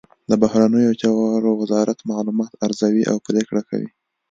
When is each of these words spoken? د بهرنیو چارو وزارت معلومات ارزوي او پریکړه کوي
د 0.29 0.31
بهرنیو 0.41 0.97
چارو 1.01 1.51
وزارت 1.61 1.99
معلومات 2.11 2.51
ارزوي 2.65 3.03
او 3.11 3.17
پریکړه 3.27 3.61
کوي 3.69 3.89